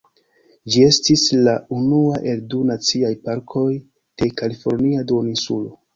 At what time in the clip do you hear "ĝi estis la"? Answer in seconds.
0.75-1.53